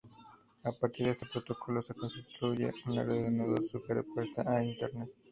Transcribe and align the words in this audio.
A 0.65 0.71
partir 0.81 1.05
de 1.05 1.11
este 1.11 1.27
protocolo 1.31 1.79
se 1.83 1.93
construye 1.93 2.73
una 2.87 3.03
red 3.03 3.21
de 3.25 3.29
nodos 3.29 3.67
superpuesta 3.67 4.41
a 4.51 4.63
Internet. 4.63 5.09